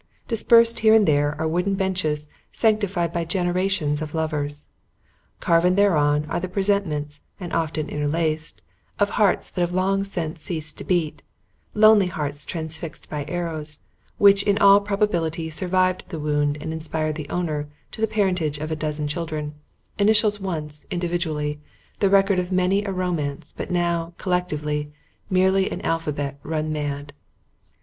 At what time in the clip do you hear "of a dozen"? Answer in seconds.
18.57-19.07